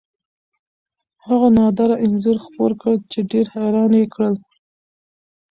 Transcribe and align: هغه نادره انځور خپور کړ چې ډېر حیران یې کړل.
هغه 1.25 1.47
نادره 1.57 1.95
انځور 2.05 2.37
خپور 2.45 2.71
کړ 2.81 2.93
چې 3.11 3.19
ډېر 3.31 3.45
حیران 3.53 3.91
یې 3.99 4.05
کړل. 4.13 4.35